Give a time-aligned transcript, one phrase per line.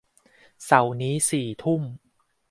[0.65, 1.81] เสาร์นี้สี่ทุ่ม